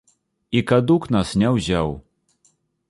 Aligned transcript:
І 0.51 0.59
кадук 0.71 1.03
нас 1.17 1.35
не 1.43 1.47
ўзяў. 1.59 1.95